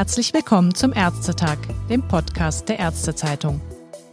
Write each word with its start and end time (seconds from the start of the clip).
Herzlich 0.00 0.32
willkommen 0.32 0.74
zum 0.74 0.92
Ärztetag, 0.92 1.58
dem 1.88 2.06
Podcast 2.06 2.68
der 2.68 2.78
Ärztezeitung. 2.78 3.60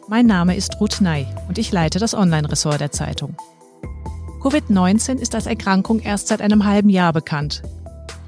Mein 0.07 0.25
Name 0.25 0.55
ist 0.55 0.79
Ruth 0.81 0.99
Ney 1.01 1.27
und 1.47 1.57
ich 1.57 1.71
leite 1.71 1.99
das 1.99 2.13
Online-Ressort 2.13 2.81
der 2.81 2.91
Zeitung. 2.91 3.37
Covid-19 4.41 5.17
ist 5.17 5.35
als 5.35 5.45
Erkrankung 5.45 5.99
erst 5.99 6.27
seit 6.27 6.41
einem 6.41 6.65
halben 6.65 6.89
Jahr 6.89 7.13
bekannt. 7.13 7.61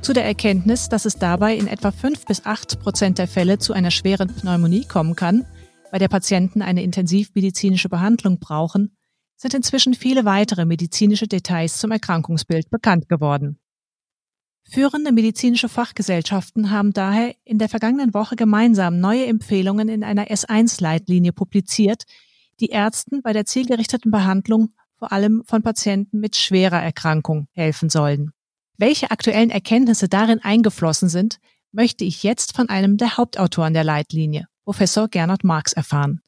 Zu 0.01 0.13
der 0.13 0.25
Erkenntnis, 0.25 0.89
dass 0.89 1.05
es 1.05 1.17
dabei 1.17 1.55
in 1.55 1.67
etwa 1.67 1.91
5 1.91 2.25
bis 2.25 2.45
8 2.45 2.79
Prozent 2.79 3.17
der 3.17 3.27
Fälle 3.27 3.59
zu 3.59 3.73
einer 3.73 3.91
schweren 3.91 4.33
Pneumonie 4.33 4.85
kommen 4.85 5.15
kann, 5.15 5.45
bei 5.91 5.97
der 5.97 6.07
Patienten 6.07 6.61
eine 6.61 6.83
intensivmedizinische 6.83 7.89
Behandlung 7.89 8.39
brauchen, 8.39 8.95
sind 9.35 9.53
inzwischen 9.53 9.93
viele 9.93 10.25
weitere 10.25 10.65
medizinische 10.65 11.27
Details 11.27 11.79
zum 11.79 11.91
Erkrankungsbild 11.91 12.69
bekannt 12.69 13.09
geworden. 13.09 13.59
Führende 14.69 15.11
medizinische 15.11 15.69
Fachgesellschaften 15.69 16.69
haben 16.69 16.93
daher 16.93 17.35
in 17.43 17.57
der 17.57 17.69
vergangenen 17.69 18.13
Woche 18.13 18.35
gemeinsam 18.35 18.99
neue 18.99 19.25
Empfehlungen 19.25 19.89
in 19.89 20.03
einer 20.03 20.27
S1-Leitlinie 20.27 21.33
publiziert, 21.33 22.03
die 22.59 22.69
Ärzten 22.69 23.21
bei 23.21 23.33
der 23.33 23.45
zielgerichteten 23.45 24.11
Behandlung 24.11 24.73
vor 24.97 25.11
allem 25.11 25.43
von 25.45 25.63
Patienten 25.63 26.19
mit 26.19 26.35
schwerer 26.35 26.81
Erkrankung 26.81 27.47
helfen 27.53 27.89
sollen. 27.89 28.33
Welche 28.79 29.11
aktuellen 29.11 29.49
Erkenntnisse 29.49 30.07
darin 30.07 30.39
eingeflossen 30.39 31.09
sind, 31.09 31.39
möchte 31.73 32.05
ich 32.05 32.23
jetzt 32.23 32.55
von 32.55 32.69
einem 32.69 32.95
der 32.95 33.17
Hauptautoren 33.17 33.73
der 33.73 33.83
Leitlinie, 33.83 34.47
Professor 34.63 35.09
Gernot 35.09 35.43
Marx, 35.43 35.73
erfahren. 35.73 36.21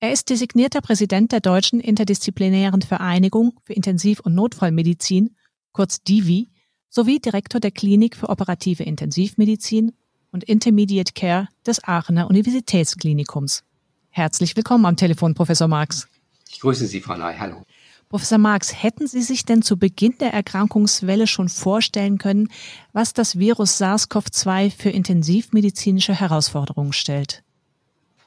Er 0.00 0.10
ist 0.10 0.30
designierter 0.30 0.80
Präsident 0.80 1.30
der 1.30 1.40
Deutschen 1.40 1.78
Interdisziplinären 1.78 2.80
Vereinigung 2.80 3.52
für 3.64 3.74
Intensiv- 3.74 4.20
und 4.20 4.34
Notfallmedizin, 4.34 5.36
kurz 5.72 6.02
DIVI, 6.02 6.48
sowie 6.88 7.20
Direktor 7.20 7.60
der 7.60 7.70
Klinik 7.70 8.16
für 8.16 8.30
operative 8.30 8.82
Intensivmedizin 8.82 9.92
und 10.32 10.44
Intermediate 10.44 11.12
Care 11.12 11.48
des 11.66 11.84
Aachener 11.84 12.30
Universitätsklinikums. 12.30 13.62
Herzlich 14.08 14.56
willkommen 14.56 14.86
am 14.86 14.96
Telefon, 14.96 15.34
Professor 15.34 15.68
Marx. 15.68 16.08
Ich 16.48 16.60
grüße 16.60 16.86
Sie, 16.86 17.02
Frau 17.02 17.18
Ney. 17.18 17.36
Hallo. 17.38 17.62
Professor 18.10 18.38
Marx, 18.38 18.82
hätten 18.82 19.06
Sie 19.06 19.22
sich 19.22 19.44
denn 19.44 19.62
zu 19.62 19.78
Beginn 19.78 20.18
der 20.18 20.34
Erkrankungswelle 20.34 21.28
schon 21.28 21.48
vorstellen 21.48 22.18
können, 22.18 22.48
was 22.92 23.14
das 23.14 23.38
Virus 23.38 23.80
SARS-CoV-2 23.80 24.72
für 24.76 24.90
intensivmedizinische 24.90 26.12
Herausforderungen 26.12 26.92
stellt? 26.92 27.44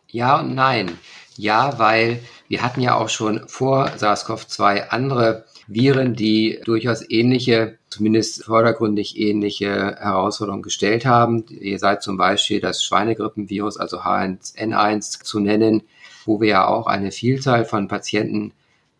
Ja 0.08 0.40
und 0.40 0.56
nein. 0.56 0.98
Ja, 1.36 1.80
weil 1.80 2.22
wir 2.48 2.62
hatten 2.62 2.80
ja 2.80 2.96
auch 2.96 3.10
schon 3.10 3.46
vor 3.50 3.88
SARS-CoV-2 3.98 4.88
andere 4.88 5.44
Viren, 5.68 6.16
die 6.16 6.62
durchaus 6.64 7.04
ähnliche, 7.10 7.78
zumindest 7.90 8.46
vordergründig 8.46 9.20
ähnliche 9.20 9.98
Herausforderungen 10.00 10.64
gestellt 10.64 11.06
haben. 11.06 11.46
Ihr 11.50 11.80
seid 11.80 12.04
zum 12.04 12.16
Beispiel 12.16 12.62
das 12.62 12.86
Schweinegrippenvirus, 12.86 13.76
also 13.76 14.00
H1N1 14.00 15.24
zu 15.24 15.42
nennen, 15.42 15.84
wo 16.24 16.40
wir 16.40 16.48
ja 16.48 16.68
auch 16.68 16.88
eine 16.88 17.12
Vielzahl 17.12 17.66
von 17.66 17.90
Patienten 17.90 18.54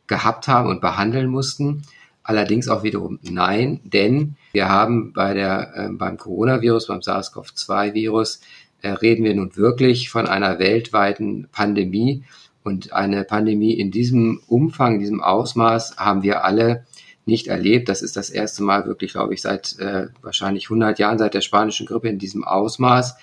gehabt 0.08 0.48
haben 0.48 0.70
und 0.70 0.82
behandeln 0.82 1.28
mussten. 1.28 1.84
Allerdings 2.24 2.70
auch 2.70 2.84
wiederum 2.84 3.20
nein, 3.22 3.82
denn 3.84 4.36
wir 4.54 4.70
haben 4.70 5.12
bei 5.12 5.34
der, 5.34 5.74
äh, 5.76 5.90
beim 5.90 6.18
Coronavirus, 6.18 6.88
beim 6.88 7.02
SARS-CoV-2-Virus, 7.02 8.40
äh, 8.82 8.90
reden 8.90 9.26
wir 9.26 9.36
nun 9.36 9.56
wirklich 9.58 10.10
von 10.10 10.28
einer 10.28 10.60
weltweiten 10.60 11.48
Pandemie 11.52 12.24
und 12.64 12.94
eine 12.94 13.26
Pandemie 13.26 13.74
in 13.74 13.92
diesem 13.92 14.42
Umfang, 14.48 14.96
in 14.96 15.00
diesem 15.00 15.22
Ausmaß 15.22 15.98
haben 15.98 16.24
wir 16.24 16.46
alle 16.46 16.86
nicht 17.26 17.48
erlebt. 17.48 17.90
Das 17.90 18.02
ist 18.02 18.16
das 18.16 18.30
erste 18.30 18.64
Mal 18.64 18.86
wirklich, 18.86 19.14
glaube 19.14 19.34
ich, 19.34 19.42
seit 19.42 19.78
äh, 19.80 20.08
wahrscheinlich 20.22 20.66
100 20.66 21.00
Jahren, 21.00 21.18
seit 21.18 21.34
der 21.34 21.42
spanischen 21.42 21.86
Grippe 21.86 22.10
in 22.10 22.20
diesem 22.20 22.44
Ausmaß. 22.44 23.16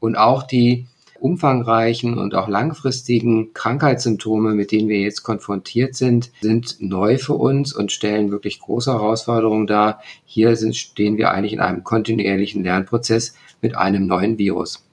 Und 0.00 0.16
auch 0.16 0.42
die 0.42 0.86
umfangreichen 1.22 2.18
und 2.18 2.34
auch 2.34 2.48
langfristigen 2.48 3.54
Krankheitssymptome, 3.54 4.54
mit 4.54 4.72
denen 4.72 4.88
wir 4.88 5.00
jetzt 5.00 5.22
konfrontiert 5.22 5.94
sind, 5.94 6.30
sind 6.40 6.76
neu 6.80 7.18
für 7.18 7.34
uns 7.34 7.72
und 7.72 7.92
stellen 7.92 8.30
wirklich 8.30 8.58
große 8.58 8.92
Herausforderungen 8.92 9.66
dar. 9.66 10.00
Hier 10.24 10.56
sind, 10.56 10.76
stehen 10.76 11.16
wir 11.16 11.30
eigentlich 11.30 11.52
in 11.52 11.60
einem 11.60 11.84
kontinuierlichen 11.84 12.64
Lernprozess 12.64 13.34
mit 13.60 13.76
einem 13.76 14.06
neuen 14.06 14.36
Virus. 14.36 14.84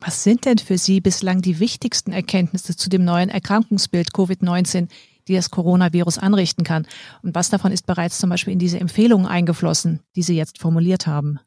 Was 0.00 0.24
sind 0.24 0.46
denn 0.46 0.58
für 0.58 0.78
Sie 0.78 1.00
bislang 1.00 1.42
die 1.42 1.60
wichtigsten 1.60 2.10
Erkenntnisse 2.10 2.74
zu 2.74 2.88
dem 2.88 3.04
neuen 3.04 3.28
Erkrankungsbild 3.28 4.12
Covid-19, 4.12 4.88
die 5.28 5.34
das 5.34 5.50
Coronavirus 5.50 6.18
anrichten 6.18 6.64
kann? 6.64 6.86
Und 7.22 7.34
was 7.34 7.50
davon 7.50 7.70
ist 7.70 7.86
bereits 7.86 8.18
zum 8.18 8.30
Beispiel 8.30 8.54
in 8.54 8.58
diese 8.58 8.80
Empfehlungen 8.80 9.26
eingeflossen, 9.26 10.00
die 10.16 10.22
Sie 10.22 10.36
jetzt 10.36 10.58
formuliert 10.58 11.06
haben? 11.06 11.38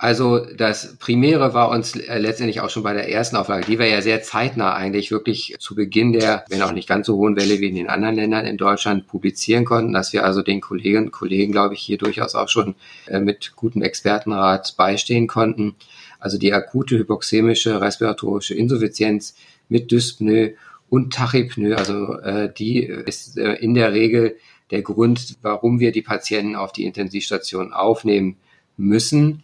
Also 0.00 0.38
das 0.38 0.96
Primäre 0.98 1.54
war 1.54 1.70
uns 1.70 1.96
äh, 1.96 2.18
letztendlich 2.18 2.60
auch 2.60 2.70
schon 2.70 2.84
bei 2.84 2.92
der 2.92 3.10
ersten 3.10 3.34
Auflage, 3.34 3.66
die 3.66 3.80
wir 3.80 3.88
ja 3.88 4.00
sehr 4.00 4.22
zeitnah 4.22 4.72
eigentlich 4.72 5.10
wirklich 5.10 5.56
zu 5.58 5.74
Beginn 5.74 6.12
der, 6.12 6.44
wenn 6.48 6.62
auch 6.62 6.70
nicht 6.70 6.88
ganz 6.88 7.08
so 7.08 7.16
hohen 7.16 7.34
Welle 7.34 7.58
wie 7.58 7.66
in 7.66 7.74
den 7.74 7.88
anderen 7.88 8.14
Ländern 8.14 8.46
in 8.46 8.56
Deutschland 8.56 9.08
publizieren 9.08 9.64
konnten, 9.64 9.92
dass 9.92 10.12
wir 10.12 10.24
also 10.24 10.42
den 10.42 10.60
Kolleginnen 10.60 11.06
und 11.06 11.10
Kollegen, 11.10 11.50
glaube 11.50 11.74
ich, 11.74 11.80
hier 11.80 11.98
durchaus 11.98 12.36
auch 12.36 12.48
schon 12.48 12.76
äh, 13.08 13.18
mit 13.18 13.56
gutem 13.56 13.82
Expertenrat 13.82 14.76
beistehen 14.76 15.26
konnten. 15.26 15.74
Also 16.20 16.38
die 16.38 16.52
akute 16.52 16.96
hypoxemische 16.96 17.80
respiratorische 17.80 18.54
Insuffizienz 18.54 19.34
mit 19.68 19.90
Dyspnoe 19.90 20.54
und 20.88 21.12
Tachypnoe, 21.12 21.76
also 21.76 22.20
äh, 22.20 22.52
die 22.56 22.84
ist 22.84 23.36
in 23.36 23.74
der 23.74 23.92
Regel 23.92 24.36
der 24.70 24.82
Grund, 24.82 25.38
warum 25.42 25.80
wir 25.80 25.90
die 25.90 26.02
Patienten 26.02 26.54
auf 26.54 26.70
die 26.70 26.84
Intensivstation 26.84 27.72
aufnehmen 27.72 28.36
müssen 28.76 29.42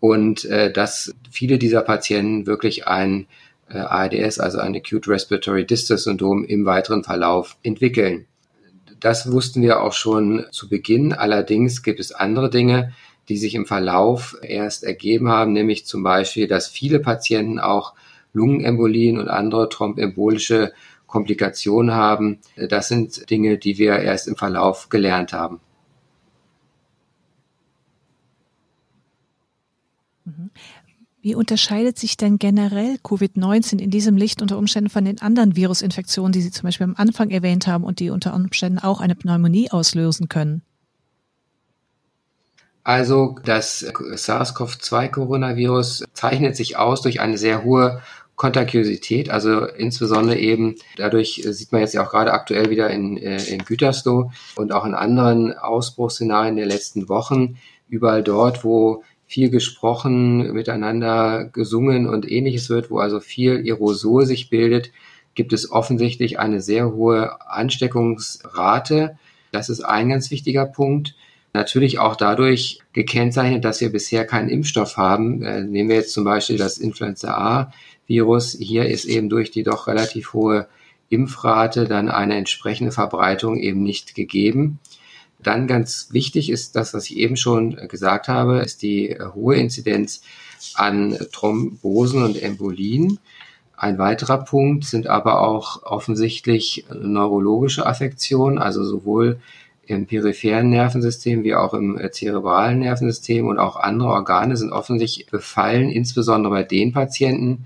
und 0.00 0.44
äh, 0.44 0.72
dass 0.72 1.14
viele 1.30 1.58
dieser 1.58 1.82
Patienten 1.82 2.46
wirklich 2.46 2.86
ein 2.86 3.26
äh, 3.68 3.78
ARDS, 3.78 4.38
also 4.38 4.58
ein 4.58 4.74
Acute 4.74 5.08
Respiratory 5.08 5.66
Distress 5.66 6.04
Syndrom 6.04 6.44
im 6.44 6.64
weiteren 6.64 7.04
Verlauf 7.04 7.56
entwickeln. 7.62 8.26
Das 9.00 9.30
wussten 9.30 9.62
wir 9.62 9.80
auch 9.82 9.92
schon 9.92 10.46
zu 10.50 10.68
Beginn. 10.68 11.12
Allerdings 11.12 11.82
gibt 11.82 12.00
es 12.00 12.12
andere 12.12 12.50
Dinge, 12.50 12.92
die 13.28 13.36
sich 13.36 13.54
im 13.54 13.66
Verlauf 13.66 14.36
erst 14.42 14.84
ergeben 14.84 15.28
haben, 15.28 15.52
nämlich 15.52 15.86
zum 15.86 16.02
Beispiel, 16.02 16.48
dass 16.48 16.68
viele 16.68 16.98
Patienten 16.98 17.60
auch 17.60 17.94
Lungenembolien 18.32 19.18
und 19.18 19.28
andere 19.28 19.68
thrombembolische 19.68 20.72
Komplikationen 21.06 21.94
haben. 21.94 22.38
Das 22.56 22.88
sind 22.88 23.30
Dinge, 23.30 23.58
die 23.58 23.78
wir 23.78 23.98
erst 23.98 24.28
im 24.28 24.36
Verlauf 24.36 24.88
gelernt 24.88 25.32
haben. 25.32 25.60
Wie 31.20 31.34
unterscheidet 31.34 31.98
sich 31.98 32.16
denn 32.16 32.38
generell 32.38 32.94
Covid-19 33.02 33.80
in 33.80 33.90
diesem 33.90 34.16
Licht 34.16 34.40
unter 34.40 34.56
Umständen 34.56 34.88
von 34.88 35.04
den 35.04 35.20
anderen 35.20 35.56
Virusinfektionen, 35.56 36.30
die 36.32 36.40
Sie 36.40 36.52
zum 36.52 36.62
Beispiel 36.62 36.84
am 36.84 36.94
Anfang 36.96 37.30
erwähnt 37.30 37.66
haben 37.66 37.82
und 37.84 37.98
die 37.98 38.10
unter 38.10 38.34
Umständen 38.34 38.78
auch 38.78 39.00
eine 39.00 39.16
Pneumonie 39.16 39.68
auslösen 39.70 40.28
können? 40.28 40.62
Also 42.84 43.36
das 43.44 43.84
SARS-CoV-2-Coronavirus 43.84 46.04
zeichnet 46.14 46.56
sich 46.56 46.76
aus 46.78 47.02
durch 47.02 47.20
eine 47.20 47.36
sehr 47.36 47.64
hohe 47.64 48.00
Kontagiosität, 48.36 49.30
also 49.30 49.66
insbesondere 49.66 50.38
eben 50.38 50.76
dadurch 50.96 51.42
sieht 51.44 51.72
man 51.72 51.80
jetzt 51.80 51.92
ja 51.92 52.06
auch 52.06 52.10
gerade 52.10 52.32
aktuell 52.32 52.70
wieder 52.70 52.88
in, 52.88 53.18
äh, 53.18 53.42
in 53.44 53.64
Gütersloh 53.64 54.30
und 54.54 54.72
auch 54.72 54.86
in 54.86 54.94
anderen 54.94 55.58
Ausbruchsszenarien 55.58 56.56
der 56.56 56.66
letzten 56.66 57.08
Wochen, 57.08 57.58
überall 57.88 58.22
dort, 58.22 58.64
wo 58.64 59.02
viel 59.28 59.50
gesprochen, 59.50 60.52
miteinander 60.54 61.44
gesungen 61.44 62.08
und 62.08 62.28
ähnliches 62.28 62.70
wird, 62.70 62.90
wo 62.90 62.98
also 62.98 63.20
viel 63.20 63.58
Aerosol 63.58 64.24
sich 64.24 64.48
bildet, 64.48 64.90
gibt 65.34 65.52
es 65.52 65.70
offensichtlich 65.70 66.38
eine 66.40 66.62
sehr 66.62 66.94
hohe 66.94 67.38
Ansteckungsrate. 67.48 69.18
Das 69.52 69.68
ist 69.68 69.82
ein 69.82 70.08
ganz 70.08 70.30
wichtiger 70.30 70.64
Punkt. 70.64 71.14
Natürlich 71.52 71.98
auch 71.98 72.16
dadurch 72.16 72.80
gekennzeichnet, 72.94 73.64
dass 73.64 73.80
wir 73.82 73.92
bisher 73.92 74.26
keinen 74.26 74.48
Impfstoff 74.48 74.96
haben. 74.96 75.42
Äh, 75.42 75.62
nehmen 75.62 75.90
wir 75.90 75.96
jetzt 75.96 76.12
zum 76.12 76.24
Beispiel 76.24 76.56
das 76.56 76.78
Influenza 76.78 77.34
A-Virus. 77.34 78.56
Hier 78.58 78.86
ist 78.86 79.04
eben 79.04 79.28
durch 79.28 79.50
die 79.50 79.62
doch 79.62 79.86
relativ 79.86 80.32
hohe 80.32 80.68
Impfrate 81.10 81.86
dann 81.86 82.08
eine 82.08 82.36
entsprechende 82.36 82.92
Verbreitung 82.92 83.58
eben 83.58 83.82
nicht 83.82 84.14
gegeben. 84.14 84.78
Dann 85.48 85.66
ganz 85.66 86.08
wichtig 86.10 86.50
ist 86.50 86.76
das, 86.76 86.92
was 86.92 87.08
ich 87.08 87.16
eben 87.16 87.38
schon 87.38 87.74
gesagt 87.88 88.28
habe, 88.28 88.58
ist 88.58 88.82
die 88.82 89.16
hohe 89.34 89.56
Inzidenz 89.56 90.20
an 90.74 91.16
Thrombosen 91.32 92.22
und 92.22 92.42
Embolien. 92.42 93.18
Ein 93.74 93.96
weiterer 93.96 94.44
Punkt 94.44 94.84
sind 94.84 95.06
aber 95.06 95.40
auch 95.40 95.84
offensichtlich 95.84 96.84
neurologische 96.92 97.86
Affektionen, 97.86 98.58
also 98.58 98.84
sowohl 98.84 99.40
im 99.86 100.04
peripheren 100.06 100.68
Nervensystem 100.68 101.44
wie 101.44 101.54
auch 101.54 101.72
im 101.72 101.98
äh, 101.98 102.10
zerebralen 102.10 102.80
Nervensystem 102.80 103.46
und 103.46 103.58
auch 103.58 103.76
andere 103.76 104.10
Organe 104.10 104.54
sind 104.58 104.70
offensichtlich 104.70 105.28
befallen, 105.30 105.88
insbesondere 105.88 106.52
bei 106.52 106.62
den 106.62 106.92
Patienten, 106.92 107.64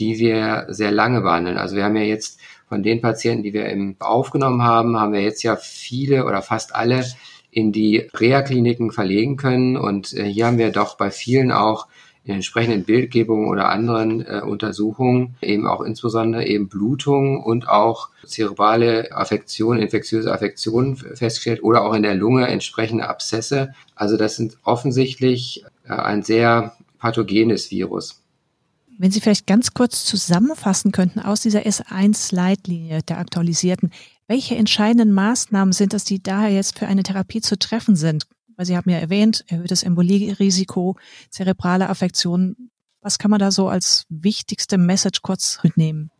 die 0.00 0.18
wir 0.18 0.66
sehr 0.70 0.90
lange 0.90 1.20
behandeln. 1.20 1.58
Also 1.58 1.76
wir 1.76 1.84
haben 1.84 1.94
ja 1.94 2.02
jetzt 2.02 2.40
von 2.70 2.84
den 2.84 3.00
Patienten, 3.00 3.42
die 3.42 3.52
wir 3.52 3.66
im 3.66 3.96
aufgenommen 3.98 4.62
haben, 4.62 4.98
haben 4.98 5.12
wir 5.12 5.22
jetzt 5.22 5.42
ja 5.42 5.56
viele 5.56 6.24
oder 6.24 6.40
fast 6.40 6.72
alle 6.72 7.04
in 7.50 7.72
die 7.72 8.08
Reha-Kliniken 8.14 8.92
verlegen 8.92 9.36
können. 9.36 9.76
Und 9.76 10.14
äh, 10.14 10.24
hier 10.24 10.46
haben 10.46 10.56
wir 10.56 10.70
doch 10.70 10.96
bei 10.96 11.10
vielen 11.10 11.50
auch 11.50 11.88
in 12.24 12.34
entsprechenden 12.34 12.84
Bildgebungen 12.84 13.48
oder 13.48 13.70
anderen 13.70 14.24
äh, 14.24 14.40
Untersuchungen 14.46 15.34
eben 15.40 15.66
auch 15.66 15.80
insbesondere 15.80 16.46
eben 16.46 16.68
Blutungen 16.68 17.42
und 17.42 17.68
auch 17.68 18.10
zerebrale 18.24 19.10
Affektionen, 19.10 19.82
infektiöse 19.82 20.32
Affektionen 20.32 20.94
festgestellt 20.94 21.64
oder 21.64 21.84
auch 21.84 21.94
in 21.94 22.04
der 22.04 22.14
Lunge 22.14 22.46
entsprechende 22.46 23.08
Abszesse. 23.08 23.74
Also 23.96 24.16
das 24.16 24.36
sind 24.36 24.58
offensichtlich 24.62 25.64
äh, 25.88 25.94
ein 25.94 26.22
sehr 26.22 26.76
pathogenes 27.00 27.72
Virus. 27.72 28.22
Wenn 29.02 29.10
Sie 29.10 29.22
vielleicht 29.22 29.46
ganz 29.46 29.72
kurz 29.72 30.04
zusammenfassen 30.04 30.92
könnten 30.92 31.20
aus 31.20 31.40
dieser 31.40 31.60
S1-Leitlinie 31.60 33.00
der 33.00 33.16
aktualisierten, 33.16 33.92
welche 34.28 34.56
entscheidenden 34.56 35.10
Maßnahmen 35.14 35.72
sind 35.72 35.94
es, 35.94 36.04
die 36.04 36.22
daher 36.22 36.50
jetzt 36.50 36.78
für 36.78 36.86
eine 36.86 37.02
Therapie 37.02 37.40
zu 37.40 37.58
treffen 37.58 37.96
sind? 37.96 38.26
Weil 38.56 38.66
Sie 38.66 38.76
haben 38.76 38.90
ja 38.90 38.98
erwähnt, 38.98 39.42
erhöhtes 39.48 39.84
Embolierisiko, 39.84 40.98
zerebrale 41.30 41.88
Affektionen. 41.88 42.70
Was 43.00 43.18
kann 43.18 43.30
man 43.30 43.40
da 43.40 43.50
so 43.50 43.68
als 43.68 44.04
wichtigste 44.10 44.76
Message 44.76 45.22
kurz 45.22 45.60
mitnehmen? 45.62 46.10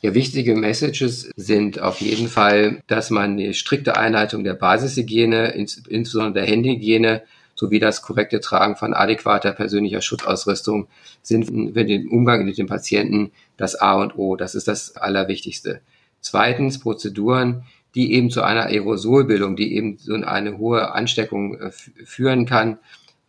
Ja, 0.00 0.14
wichtige 0.14 0.54
Messages 0.54 1.28
sind 1.34 1.80
auf 1.80 2.00
jeden 2.00 2.28
Fall, 2.28 2.82
dass 2.86 3.10
man 3.10 3.36
die 3.36 3.54
strikte 3.54 3.96
Einhaltung 3.96 4.44
der 4.44 4.54
Basishygiene, 4.54 5.48
insbesondere 5.48 6.34
der 6.34 6.46
Händehygiene, 6.46 7.24
sowie 7.62 7.78
das 7.78 8.02
korrekte 8.02 8.40
Tragen 8.40 8.74
von 8.74 8.92
adäquater 8.92 9.52
persönlicher 9.52 10.02
Schutzausrüstung 10.02 10.88
sind 11.22 11.46
für 11.46 11.84
den 11.84 12.08
Umgang 12.08 12.44
mit 12.44 12.58
den 12.58 12.66
Patienten 12.66 13.30
das 13.56 13.76
A 13.76 13.94
und 13.94 14.18
O. 14.18 14.34
Das 14.34 14.56
ist 14.56 14.66
das 14.66 14.96
Allerwichtigste. 14.96 15.80
Zweitens 16.20 16.80
Prozeduren, 16.80 17.62
die 17.94 18.14
eben 18.14 18.30
zu 18.30 18.42
einer 18.42 18.66
Aerosolbildung, 18.66 19.54
die 19.54 19.76
eben 19.76 19.96
so 19.96 20.14
eine 20.14 20.58
hohe 20.58 20.90
Ansteckung 20.90 21.60
äh, 21.60 21.70
führen 21.70 22.46
kann, 22.46 22.78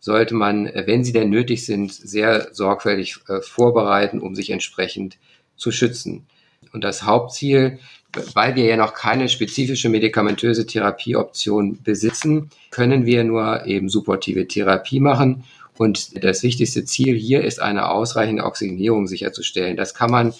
sollte 0.00 0.34
man, 0.34 0.64
wenn 0.66 1.04
sie 1.04 1.12
denn 1.12 1.30
nötig 1.30 1.64
sind, 1.64 1.92
sehr 1.92 2.48
sorgfältig 2.52 3.18
äh, 3.28 3.40
vorbereiten, 3.40 4.20
um 4.20 4.34
sich 4.34 4.50
entsprechend 4.50 5.16
zu 5.54 5.70
schützen. 5.70 6.26
Und 6.74 6.82
das 6.82 7.04
Hauptziel, 7.04 7.78
weil 8.34 8.56
wir 8.56 8.64
ja 8.64 8.76
noch 8.76 8.94
keine 8.94 9.28
spezifische 9.28 9.88
medikamentöse 9.88 10.66
Therapieoption 10.66 11.78
besitzen, 11.82 12.50
können 12.70 13.06
wir 13.06 13.22
nur 13.22 13.64
eben 13.64 13.88
supportive 13.88 14.48
Therapie 14.48 14.98
machen. 15.00 15.44
Und 15.78 16.22
das 16.22 16.42
wichtigste 16.42 16.84
Ziel 16.84 17.16
hier 17.16 17.42
ist 17.42 17.62
eine 17.62 17.88
ausreichende 17.90 18.44
Oxygenierung 18.44 19.06
sicherzustellen. 19.06 19.76
Das 19.76 19.94
kann 19.94 20.10
man 20.10 20.34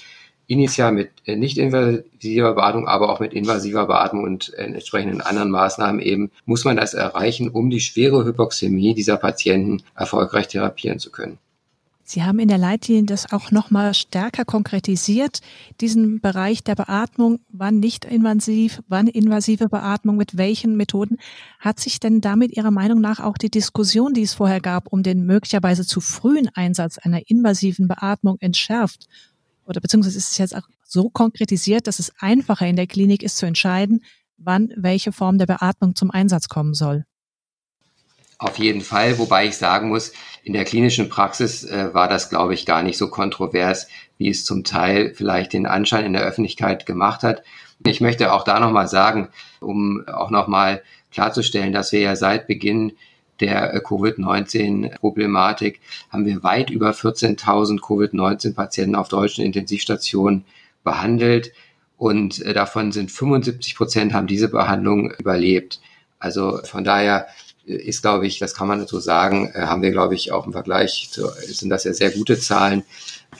initial 0.47 0.93
mit 0.93 1.11
äh, 1.25 1.37
nicht 1.37 1.57
invasiver 1.57 2.55
Beatmung, 2.55 2.89
aber 2.89 3.11
auch 3.11 3.21
mit 3.21 3.33
invasiver 3.33 3.87
Beatmung 3.87 4.25
und 4.25 4.53
äh, 4.55 4.65
entsprechenden 4.65 5.21
anderen 5.21 5.51
Maßnahmen 5.51 6.01
eben, 6.01 6.31
muss 6.45 6.65
man 6.65 6.77
das 6.77 6.95
erreichen, 6.95 7.49
um 7.49 7.71
die 7.71 7.81
schwere 7.81 8.25
Hypoxämie 8.25 8.95
dieser 8.95 9.17
Patienten 9.17 9.83
erfolgreich 9.95 10.49
therapieren 10.49 10.99
zu 10.99 11.11
können. 11.11 11.39
Sie 12.07 12.23
haben 12.23 12.39
in 12.39 12.49
der 12.49 12.59
Leitlinie 12.59 13.05
das 13.05 13.33
auch 13.33 13.51
nochmal 13.51 13.95
stärker 13.95 14.45
konkretisiert, 14.45 15.41
diesen 15.81 16.21
Bereich 16.21 16.63
der 16.63 16.75
Beatmung, 16.75 17.41
wann 17.49 17.81
nicht 17.81 18.05
invasiv, 18.05 18.83
wann 18.89 19.09
invasive 19.09 19.71
Beatmung, 19.71 20.17
mit 20.17 20.37
welchen 20.37 20.77
Methoden. 20.77 21.17
Hat 21.59 21.81
sich 21.81 22.01
denn 22.01 22.21
damit 22.21 22.55
Ihrer 22.55 22.71
Meinung 22.71 23.01
nach 23.01 23.21
auch 23.21 23.39
die 23.39 23.51
Diskussion, 23.51 24.13
die 24.13 24.21
es 24.21 24.35
vorher 24.35 24.61
gab, 24.61 24.93
um 24.93 25.03
den 25.03 25.25
möglicherweise 25.25 25.87
zu 25.87 26.03
frühen 26.03 26.51
Einsatz 26.55 26.99
einer 26.99 27.23
invasiven 27.31 27.89
Beatmung 27.89 28.37
entschärft? 28.41 29.09
Oder 29.65 29.81
beziehungsweise 29.81 30.19
ist 30.19 30.33
es 30.33 30.39
jetzt 30.39 30.55
auch 30.55 30.69
so 30.85 31.09
konkretisiert, 31.09 31.87
dass 31.87 32.01
es 32.01 32.13
einfacher 32.21 32.67
in 32.67 32.77
der 32.77 32.87
Klinik 32.87 33.23
ist 33.23 33.39
zu 33.39 33.47
entscheiden, 33.47 34.05
wann 34.37 34.69
welche 34.77 35.11
Form 35.11 35.39
der 35.39 35.47
Beatmung 35.47 35.97
zum 35.97 36.11
Einsatz 36.11 36.49
kommen 36.49 36.75
soll? 36.75 37.07
Auf 38.39 38.59
jeden 38.59 38.81
Fall, 38.81 39.19
wobei 39.19 39.47
ich 39.47 39.57
sagen 39.57 39.89
muss, 39.89 40.13
in 40.43 40.53
der 40.53 40.65
klinischen 40.65 41.09
Praxis 41.09 41.65
äh, 41.65 41.95
war 41.95 42.09
das, 42.09 42.31
glaube 42.31 42.55
ich, 42.55 42.67
gar 42.67 42.83
nicht 42.83 42.99
so 42.99 43.09
kontrovers, 43.09 43.89
wie 44.19 44.29
es 44.29 44.45
zum 44.45 44.65
Teil 44.65 45.15
vielleicht 45.15 45.53
den 45.53 45.67
Anschein 45.67 46.05
in 46.05 46.13
der 46.13 46.23
Öffentlichkeit 46.23 46.87
gemacht 46.87 47.23
hat. 47.23 47.43
Ich 47.87 48.01
möchte 48.01 48.33
auch 48.33 48.45
da 48.45 48.61
nochmal 48.61 48.89
sagen, 48.89 49.29
um 49.61 50.05
auch 50.09 50.31
nochmal 50.31 50.83
klarzustellen, 51.13 51.73
dass 51.73 51.93
wir 51.93 52.01
ja 52.01 52.17
seit 52.17 52.47
Beginn 52.47 52.93
der 53.41 53.75
äh, 53.75 53.81
Covid-19-Problematik 53.81 55.81
haben 56.11 56.27
wir 56.27 56.43
weit 56.43 56.71
über 56.71 56.91
14.000 56.91 57.81
Covid-19-Patienten 57.81 58.95
auf 58.95 59.09
deutschen 59.09 59.45
Intensivstationen 59.45 60.45
behandelt 60.83 61.53
und 61.97 62.43
äh, 62.43 62.53
davon 62.53 62.93
sind 62.93 63.11
75 63.11 63.77
Prozent 63.77 64.13
haben 64.13 64.27
diese 64.27 64.49
Behandlung 64.49 65.11
überlebt. 65.13 65.81
Also 66.19 66.61
von 66.65 66.85
daher 66.85 67.27
ist, 67.67 68.03
glaube 68.03 68.27
ich, 68.27 68.39
das 68.39 68.55
kann 68.55 68.69
man 68.69 68.87
so 68.87 69.01
sagen, 69.01 69.51
äh, 69.55 69.63
haben 69.63 69.83
wir, 69.83 69.91
glaube 69.91 70.15
ich, 70.15 70.33
auch 70.33 70.47
im 70.47 70.53
Vergleich, 70.53 71.09
zu, 71.11 71.29
sind 71.47 71.71
das 71.71 71.85
ja 71.85 71.93
sehr 71.93 72.11
gute 72.11 72.39
Zahlen, 72.39 72.85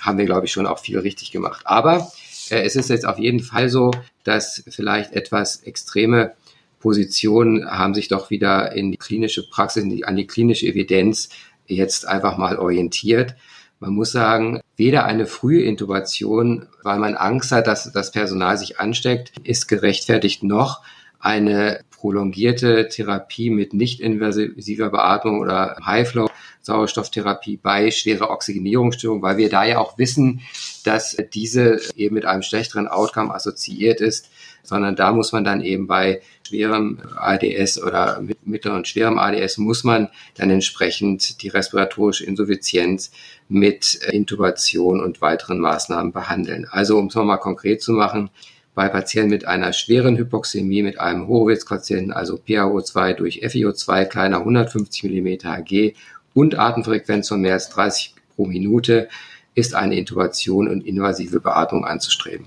haben 0.01 0.19
wir, 0.19 0.25
glaube 0.25 0.47
ich, 0.47 0.53
schon 0.53 0.67
auch 0.67 0.79
viel 0.79 0.99
richtig 0.99 1.31
gemacht. 1.31 1.63
Aber 1.65 2.11
äh, 2.51 2.63
es 2.63 2.77
ist 2.77 2.91
jetzt 2.91 3.07
auf 3.07 3.19
jeden 3.19 3.41
Fall 3.41 3.69
so, 3.69 3.91
dass 4.25 4.65
vielleicht 4.69 5.13
etwas 5.13 5.63
extreme 5.63 6.33
Positionen 6.81 7.65
haben 7.67 7.95
sich 7.95 8.09
doch 8.09 8.31
wieder 8.31 8.73
in 8.73 8.91
die 8.91 8.99
klinische 8.99 9.49
Praxis, 9.49 9.85
die, 9.85 10.05
an 10.05 10.17
die 10.17 10.27
klinische 10.27 10.67
Evidenz 10.67 11.31
jetzt 11.67 12.07
einfach 12.07 12.37
mal 12.37 12.59
orientiert. 12.59 13.35
Man 13.81 13.93
muss 13.95 14.13
sagen, 14.13 14.61
weder 14.77 15.05
eine 15.05 15.27
frühe 15.27 15.63
Intubation, 15.63 16.69
weil 16.83 16.99
man 16.99 17.15
Angst 17.15 17.53
hat, 17.53 17.67
dass 17.67 17.91
das 17.93 18.13
Personal 18.13 18.59
sich 18.59 18.81
ansteckt, 18.81 19.33
ist 19.45 19.67
gerechtfertigt, 19.67 20.43
noch 20.43 20.83
eine 21.19 21.81
prolongierte 22.05 22.87
Therapie 22.91 23.49
mit 23.49 23.73
nicht 23.73 23.99
invasiver 23.99 24.91
Beatmung 24.91 25.41
oder 25.41 25.79
High-Flow 25.87 26.29
Sauerstofftherapie 26.61 27.57
bei 27.57 27.91
schwerer 27.91 28.29
Oxygenierungsstörung, 28.29 29.23
weil 29.23 29.39
wir 29.39 29.49
da 29.49 29.65
ja 29.65 29.79
auch 29.79 29.97
wissen, 29.97 30.43
dass 30.85 31.17
diese 31.33 31.81
eben 31.97 32.15
mit 32.15 32.27
einem 32.27 32.43
schlechteren 32.43 32.89
Outcome 32.89 33.35
assoziiert 33.35 34.03
ist, 34.03 34.29
sondern 34.63 34.97
da 34.97 35.13
muss 35.13 35.33
man 35.33 35.45
dann 35.45 35.63
eben 35.63 35.87
bei 35.87 36.21
schwerem 36.47 37.01
ADS 37.17 37.83
oder 37.83 38.21
mit 38.21 38.47
mittlerem 38.47 38.77
und 38.77 38.89
schwerem 38.89 39.19
ADS 39.19 39.57
muss 39.57 39.83
man 39.83 40.11
dann 40.35 40.51
entsprechend 40.51 41.41
die 41.43 41.49
respiratorische 41.49 42.27
Insuffizienz 42.27 43.13
mit 43.49 43.95
Intubation 43.95 45.01
und 45.03 45.23
weiteren 45.23 45.59
Maßnahmen 45.59 46.13
behandeln. 46.13 46.67
Also 46.71 46.99
um 46.99 47.07
es 47.07 47.15
nochmal 47.15 47.41
konkret 47.41 47.81
zu 47.81 47.93
machen, 47.93 48.29
bei 48.75 48.89
Patienten 48.89 49.31
mit 49.31 49.47
einer 49.47 49.73
schweren 49.73 50.17
Hypoxämie, 50.17 50.83
mit 50.83 50.99
einem 50.99 51.29
Hochwitz-Quotienten, 51.29 52.13
also 52.13 52.37
PaO2 52.37 53.15
durch 53.15 53.45
FiO2 53.45 54.05
kleiner 54.07 54.39
150 54.39 55.05
mm 55.05 55.45
Hg 55.45 55.95
und 56.35 56.59
Atemfrequenz 56.59 57.29
von 57.29 57.41
mehr 57.41 57.55
als 57.55 57.69
30 57.71 58.15
pro 58.35 58.47
Minute, 58.47 59.09
ist 59.55 59.75
eine 59.75 59.97
Intubation 59.97 60.69
und 60.69 60.85
invasive 60.85 61.41
Beatmung 61.41 61.85
anzustreben. 61.85 62.47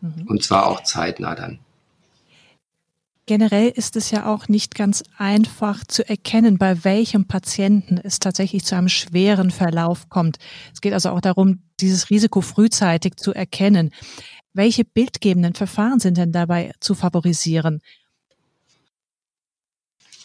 Mhm. 0.00 0.26
Und 0.26 0.42
zwar 0.42 0.66
auch 0.66 0.82
zeitnah 0.82 1.34
dann. 1.34 1.58
Generell 3.26 3.68
ist 3.68 3.94
es 3.94 4.10
ja 4.10 4.26
auch 4.26 4.48
nicht 4.48 4.74
ganz 4.74 5.04
einfach 5.16 5.84
zu 5.86 6.08
erkennen, 6.08 6.58
bei 6.58 6.82
welchem 6.82 7.26
Patienten 7.26 8.00
es 8.02 8.18
tatsächlich 8.18 8.64
zu 8.64 8.74
einem 8.74 8.88
schweren 8.88 9.52
Verlauf 9.52 10.08
kommt. 10.08 10.38
Es 10.72 10.80
geht 10.80 10.94
also 10.94 11.10
auch 11.10 11.20
darum, 11.20 11.60
dieses 11.78 12.10
Risiko 12.10 12.40
frühzeitig 12.40 13.16
zu 13.16 13.32
erkennen. 13.32 13.92
Welche 14.52 14.84
bildgebenden 14.84 15.54
Verfahren 15.54 16.00
sind 16.00 16.16
denn 16.16 16.32
dabei 16.32 16.72
zu 16.80 16.94
favorisieren? 16.94 17.80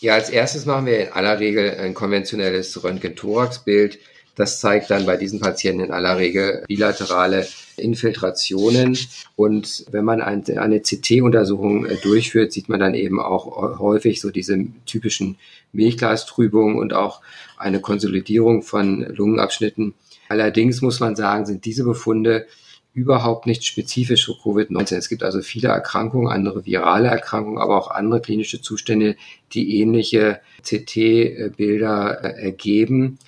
Ja, 0.01 0.15
als 0.15 0.29
erstes 0.29 0.65
machen 0.65 0.88
wir 0.88 1.08
in 1.08 1.13
aller 1.13 1.39
Regel 1.39 1.72
ein 1.79 1.94
konventionelles 1.94 2.84
Röntgen-Thorax-Bild. 2.84 4.00
Das 4.36 4.60
zeigt 4.60 4.91
dann 4.91 5.05
bei 5.05 5.15
diesen 5.15 5.39
Patienten 5.39 5.86
in 5.86 5.91
aller 5.91 6.17
Regel 6.17 6.63
bilaterale 6.67 7.48
Infiltrationen. 7.77 8.98
Und 9.36 9.86
wenn 9.91 10.03
man 10.03 10.22
eine 10.22 10.82
CT-Untersuchung 10.82 11.86
äh, 11.86 11.96
durchführt, 11.96 12.51
sieht 12.51 12.67
man 12.67 12.79
dann 12.79 12.94
eben 12.94 13.22
auch 13.22 13.79
häufig 13.79 14.20
so 14.20 14.32
diese 14.32 14.58
typischen 14.86 15.38
Milchglastrübungen 15.72 16.77
und 16.77 16.94
auch 16.94 17.22
eine 17.58 17.79
Konsolidierung 17.79 18.62
von 18.62 19.01
Lungenabschnitten. 19.15 19.94
Allerdings 20.27 20.82
muss 20.82 21.00
man 21.00 21.15
sagen, 21.15 21.46
sind 21.46 21.65
diese 21.65 21.86
Befunde 21.86 22.48
überhaupt 22.95 23.45
nicht 23.45 23.65
spezifisch 23.65 24.25
für 24.25 24.31
Covid-19. 24.31 24.95
Es 24.95 25.09
gibt 25.09 25.21
also 25.21 25.41
viele 25.41 25.67
Erkrankungen, 25.67 26.29
andere 26.31 26.65
virale 26.65 27.09
Erkrankungen, 27.09 27.59
aber 27.59 27.77
auch 27.77 27.91
andere 27.91 28.21
klinische 28.21 28.61
Zustände, 28.61 29.17
die 29.51 29.79
ähnliche 29.79 30.39
CT-Bilder 30.63 32.23
äh, 32.23 32.41
ergeben. 32.41 33.19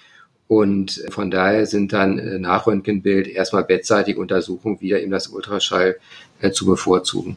Und 0.48 1.04
von 1.10 1.30
daher 1.30 1.66
sind 1.66 1.92
dann 1.92 2.18
äh, 2.18 2.40
nach 2.40 2.66
Röntgenbild 2.66 3.28
erstmal 3.28 3.66
bettseitige 3.66 4.22
Untersuchungen 4.22 4.80
wieder 4.80 5.02
eben 5.02 5.12
das 5.12 5.28
Ultraschall 5.28 5.98
äh, 6.40 6.52
zu 6.52 6.66
bevorzugen. 6.66 7.36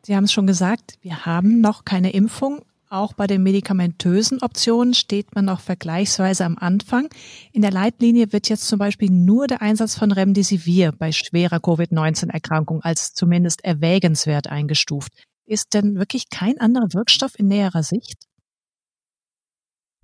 Sie 0.00 0.16
haben 0.16 0.24
es 0.24 0.32
schon 0.32 0.46
gesagt, 0.46 0.94
wir 1.02 1.26
haben 1.26 1.60
noch 1.60 1.84
keine 1.84 2.14
Impfung, 2.14 2.62
Auch 2.92 3.14
bei 3.14 3.26
den 3.26 3.42
medikamentösen 3.42 4.42
Optionen 4.42 4.92
steht 4.92 5.34
man 5.34 5.46
noch 5.46 5.60
vergleichsweise 5.60 6.44
am 6.44 6.58
Anfang. 6.58 7.08
In 7.50 7.62
der 7.62 7.70
Leitlinie 7.70 8.34
wird 8.34 8.50
jetzt 8.50 8.68
zum 8.68 8.78
Beispiel 8.78 9.10
nur 9.10 9.46
der 9.46 9.62
Einsatz 9.62 9.96
von 9.96 10.12
Remdesivir 10.12 10.92
bei 10.92 11.10
schwerer 11.10 11.58
Covid-19-Erkrankung 11.58 12.82
als 12.82 13.14
zumindest 13.14 13.64
erwägenswert 13.64 14.48
eingestuft. 14.48 15.10
Ist 15.46 15.72
denn 15.72 15.94
wirklich 15.94 16.28
kein 16.28 16.60
anderer 16.60 16.92
Wirkstoff 16.92 17.38
in 17.38 17.48
näherer 17.48 17.82
Sicht? 17.82 18.26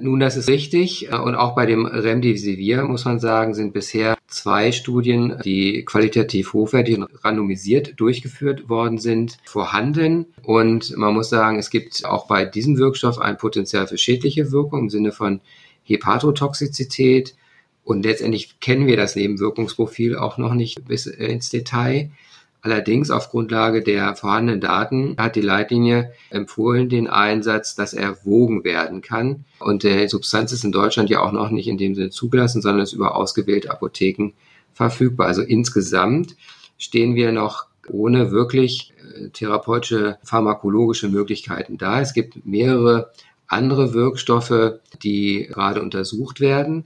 Nun, 0.00 0.21
das 0.21 0.37
ist 0.37 0.49
richtig. 0.49 1.11
Und 1.11 1.35
auch 1.35 1.57
bei 1.57 1.67
dem 1.67 1.85
Remdesivir, 1.85 2.85
muss 2.85 3.05
man 3.05 3.19
sagen, 3.19 3.52
sind 3.52 3.73
bisher 3.73 4.17
zwei 4.28 4.71
Studien, 4.71 5.40
die 5.45 5.85
qualitativ 5.85 6.52
hochwertig 6.52 6.99
und 6.99 7.09
randomisiert 7.25 7.99
durchgeführt 7.99 8.69
worden 8.69 8.99
sind, 8.99 9.38
vorhanden. 9.45 10.26
Und 10.45 10.97
man 10.97 11.14
muss 11.14 11.31
sagen, 11.31 11.59
es 11.59 11.71
gibt 11.71 12.05
auch 12.05 12.28
bei 12.28 12.45
diesem 12.45 12.78
Wirkstoff 12.78 13.19
ein 13.19 13.38
Potenzial 13.38 13.88
für 13.88 13.99
schädliche 13.99 14.52
Wirkung 14.52 14.83
im 14.83 14.90
Sinne 14.90 15.11
von 15.11 15.40
Hepatotoxizität. 15.83 17.35
Und 17.83 18.05
letztendlich 18.05 18.61
kennen 18.61 18.87
wir 18.87 18.97
das 18.97 19.17
Nebenwirkungsprofil 19.17 20.14
auch 20.14 20.38
noch 20.38 20.55
nicht 20.55 20.85
bis 20.87 21.07
ins 21.07 21.50
Detail. 21.50 22.12
Allerdings 22.61 23.11
auf 23.11 23.31
Grundlage 23.31 23.83
der 23.83 24.17
vorhandenen 24.17 24.61
Daten 24.61 25.15
hat 25.17 25.37
die 25.37 25.41
Leitlinie 25.41 26.12
empfohlen 26.31 26.88
den 26.88 27.07
Einsatz, 27.07 27.77
dass 27.77 27.95
er 27.95 28.25
wogen 28.25 28.65
werden 28.65 29.00
kann. 29.00 29.45
Und 29.61 29.85
die 29.85 30.09
Substanz 30.09 30.53
ist 30.53 30.65
in 30.65 30.73
Deutschland 30.73 31.09
ja 31.09 31.21
auch 31.21 31.33
noch 31.33 31.50
nicht 31.50 31.69
in 31.69 31.79
dem 31.79 31.95
Sinne 31.95 32.11
zugelassen, 32.11 32.61
sondern 32.61 32.83
ist 32.83 32.93
über 32.93 33.15
ausgewählte 33.15 33.71
Apotheken 33.71 34.33
verfügbar. 34.73 35.29
Also 35.29 35.43
insgesamt 35.43 36.37
stehen 36.79 37.15
wir 37.15 37.31
noch 37.31 37.67
ohne 37.88 38.33
wirklich 38.33 38.93
äh, 39.17 39.29
therapeutische 39.31 40.19
pharmakologische 40.25 41.09
Möglichkeiten 41.09 41.79
da. 41.79 42.00
Es 42.00 42.12
gibt 42.12 42.45
mehrere 42.45 43.11
andere 43.47 43.95
Wirkstoffe, 43.95 44.75
die 45.03 45.49
gerade 45.49 45.81
untersucht 45.81 46.41
werden. 46.41 46.85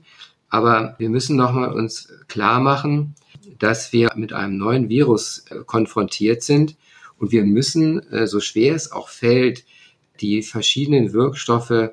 Aber 0.48 0.94
wir 0.98 1.08
müssen 1.08 1.36
nochmal 1.36 1.72
uns 1.72 2.12
klar 2.28 2.60
machen, 2.60 3.14
dass 3.58 3.92
wir 3.92 4.12
mit 4.16 4.32
einem 4.32 4.56
neuen 4.56 4.88
Virus 4.88 5.44
äh, 5.50 5.56
konfrontiert 5.66 6.42
sind 6.42 6.76
und 7.18 7.32
wir 7.32 7.44
müssen, 7.44 8.00
äh, 8.10 8.26
so 8.26 8.40
schwer 8.40 8.74
es 8.74 8.92
auch 8.92 9.08
fällt, 9.08 9.64
die 10.20 10.42
verschiedenen 10.42 11.12
Wirkstoffe 11.12 11.90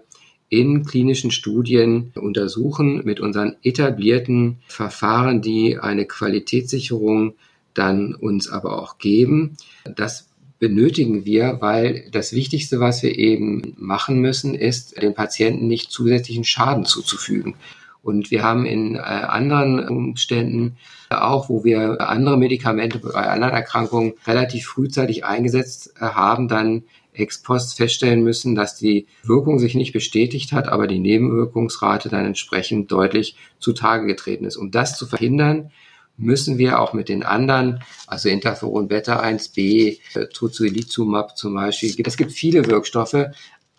in 0.49 0.83
klinischen 0.83 1.31
Studien 1.31 2.11
untersuchen 2.15 3.05
mit 3.05 3.19
unseren 3.19 3.55
etablierten 3.63 4.57
Verfahren, 4.67 5.41
die 5.41 5.77
eine 5.77 6.05
Qualitätssicherung 6.05 7.35
dann 7.75 8.15
uns 8.15 8.49
aber 8.49 8.81
auch 8.81 8.97
geben. 8.97 9.57
Das 9.95 10.27
benötigen 10.57 11.23
wir, 11.23 11.57
weil 11.61 12.09
das 12.11 12.33
Wichtigste, 12.33 12.79
was 12.79 13.03
wir 13.03 13.17
eben 13.17 13.75
machen 13.77 14.19
müssen, 14.19 14.55
ist, 14.55 15.01
den 15.01 15.13
Patienten 15.13 15.67
nicht 15.67 15.91
zusätzlichen 15.91 16.43
Schaden 16.43 16.85
zuzufügen. 16.85 17.55
Und 18.01 18.31
wir 18.31 18.43
haben 18.43 18.65
in 18.65 18.95
äh, 18.95 18.99
anderen 18.99 19.87
Umständen 19.87 20.77
auch, 21.09 21.49
wo 21.49 21.63
wir 21.63 21.99
andere 22.01 22.37
Medikamente 22.37 22.99
bei 22.99 23.27
anderen 23.27 23.53
Erkrankungen 23.53 24.13
relativ 24.25 24.67
frühzeitig 24.67 25.25
eingesetzt 25.25 25.93
äh, 25.97 26.05
haben, 26.05 26.47
dann 26.47 26.83
ex 27.13 27.41
post 27.41 27.75
feststellen 27.75 28.23
müssen, 28.23 28.55
dass 28.55 28.77
die 28.77 29.07
Wirkung 29.23 29.59
sich 29.59 29.75
nicht 29.75 29.91
bestätigt 29.91 30.53
hat, 30.53 30.69
aber 30.69 30.87
die 30.87 30.99
Nebenwirkungsrate 30.99 32.09
dann 32.09 32.25
entsprechend 32.25 32.91
deutlich 32.91 33.35
zutage 33.59 34.05
getreten 34.05 34.45
ist. 34.45 34.55
Um 34.55 34.71
das 34.71 34.97
zu 34.97 35.05
verhindern, 35.05 35.71
müssen 36.15 36.57
wir 36.57 36.79
auch 36.79 36.93
mit 36.93 37.09
den 37.09 37.23
anderen, 37.23 37.81
also 38.07 38.29
Interferon 38.29 38.87
Beta 38.87 39.21
1b, 39.21 39.99
äh, 40.15 40.27
Tocilizumab 40.27 41.37
zum 41.37 41.55
Beispiel, 41.55 41.93
es 42.05 42.17
gibt 42.17 42.31
viele 42.31 42.65
Wirkstoffe, 42.67 43.25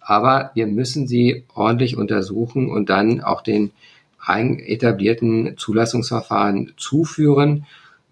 aber 0.01 0.51
wir 0.55 0.67
müssen 0.67 1.07
sie 1.07 1.45
ordentlich 1.55 1.97
untersuchen 1.97 2.71
und 2.71 2.91
dann 2.91 3.21
auch 3.21 3.43
den 3.43 3.71
etablierten 4.27 5.57
Zulassungsverfahren 5.57 6.73
zuführen, 6.77 7.67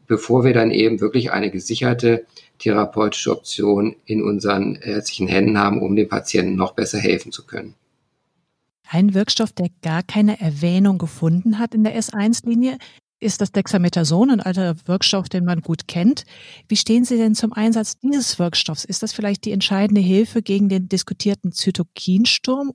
bevor 0.06 0.44
wir 0.44 0.54
dann 0.54 0.70
eben 0.70 1.00
wirklich 1.00 1.30
eine 1.32 1.50
gesicherte 1.50 2.26
therapeutische 2.58 3.30
Option 3.30 3.94
in 4.04 4.22
unseren 4.22 4.76
ärztlichen 4.76 5.28
Händen 5.28 5.58
haben, 5.58 5.80
um 5.80 5.94
dem 5.94 6.08
Patienten 6.08 6.56
noch 6.56 6.72
besser 6.72 6.98
helfen 6.98 7.30
zu 7.30 7.46
können. 7.46 7.74
Ein 8.90 9.14
Wirkstoff, 9.14 9.52
der 9.52 9.68
gar 9.82 10.02
keine 10.02 10.40
Erwähnung 10.40 10.98
gefunden 10.98 11.58
hat 11.58 11.74
in 11.74 11.84
der 11.84 11.96
S1-Linie, 11.96 12.78
ist 13.20 13.40
das 13.40 13.52
Dexamethason, 13.52 14.30
ein 14.30 14.40
alter 14.40 14.76
Wirkstoff, 14.86 15.28
den 15.28 15.44
man 15.44 15.60
gut 15.60 15.88
kennt. 15.88 16.24
Wie 16.68 16.76
stehen 16.76 17.04
Sie 17.04 17.16
denn 17.16 17.34
zum 17.34 17.52
Einsatz 17.52 17.98
dieses 17.98 18.38
Wirkstoffs? 18.38 18.84
Ist 18.84 19.02
das 19.02 19.12
vielleicht 19.12 19.44
die 19.44 19.52
entscheidende 19.52 20.00
Hilfe 20.00 20.40
gegen 20.40 20.68
den 20.68 20.88
diskutierten 20.88 21.52
Zytokinsturm? 21.52 22.72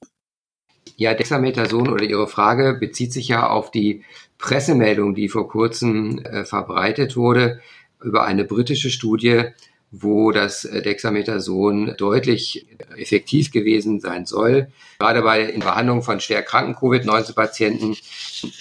Ja, 0.96 1.14
Dexamethason 1.14 1.90
oder 1.90 2.04
Ihre 2.04 2.28
Frage 2.28 2.74
bezieht 2.80 3.14
sich 3.14 3.28
ja 3.28 3.48
auf 3.50 3.72
die 3.72 4.04
Pressemeldung, 4.38 5.16
die 5.16 5.30
vor 5.30 5.48
kurzem 5.48 6.20
äh, 6.20 6.46
verbreitet 6.46 7.16
wurde 7.16 7.62
über 8.04 8.26
eine 8.26 8.44
britische 8.44 8.90
Studie, 8.90 9.46
wo 9.92 10.32
das 10.32 10.66
äh, 10.66 10.82
Dexamethason 10.82 11.96
deutlich 11.98 12.66
effektiv 12.98 13.52
gewesen 13.52 14.00
sein 14.00 14.26
soll. 14.26 14.68
Gerade 15.00 15.22
bei 15.22 15.44
in 15.44 15.62
Behandlung 15.62 16.02
von 16.02 16.20
schwer 16.20 16.42
kranken 16.42 16.76
Covid-19-Patienten, 16.76 17.96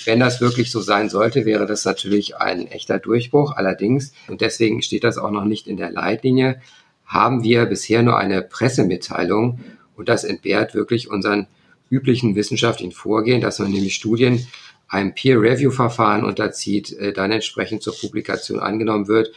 wenn 0.05 0.21
das 0.21 0.41
wirklich 0.41 0.71
so 0.71 0.81
sein 0.81 1.09
sollte, 1.09 1.45
wäre 1.45 1.67
das 1.67 1.85
natürlich 1.85 2.37
ein 2.37 2.67
echter 2.67 2.99
Durchbruch. 2.99 3.57
Allerdings, 3.57 4.13
und 4.29 4.41
deswegen 4.41 4.83
steht 4.83 5.05
das 5.05 5.19
auch 5.19 5.31
noch 5.31 5.45
nicht 5.45 5.67
in 5.67 5.77
der 5.77 5.91
Leitlinie, 5.91 6.61
haben 7.07 7.43
wir 7.43 7.67
bisher 7.67 8.03
nur 8.03 8.19
eine 8.19 8.43
Pressemitteilung 8.43 9.61
und 9.97 10.09
das 10.09 10.25
entbehrt 10.25 10.75
wirklich 10.75 11.11
unseren 11.11 11.47
üblichen 11.93 12.35
wissenschaftlichen 12.35 12.93
Vorgehen, 12.93 13.43
dass 13.43 13.59
man 13.59 13.71
nämlich 13.71 13.95
Studien 13.95 14.47
einem 14.89 15.15
Peer-Review-Verfahren 15.15 16.25
unterzieht, 16.25 16.93
äh, 16.93 17.13
dann 17.13 17.31
entsprechend 17.31 17.83
zur 17.83 17.95
Publikation 17.95 18.59
angenommen 18.59 19.09
wird 19.09 19.33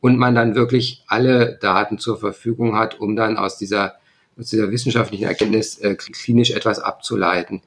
und 0.00 0.18
man 0.18 0.34
dann 0.34 0.54
wirklich 0.54 1.02
alle 1.06 1.58
Daten 1.60 1.98
zur 1.98 2.18
Verfügung 2.18 2.76
hat, 2.76 2.98
um 3.00 3.14
dann 3.14 3.36
aus 3.36 3.58
dieser, 3.58 3.96
aus 4.38 4.48
dieser 4.48 4.70
wissenschaftlichen 4.70 5.24
Erkenntnis 5.24 5.78
äh, 5.78 5.94
klinisch 5.96 6.50
etwas 6.50 6.78
abzuleiten. 6.78 7.62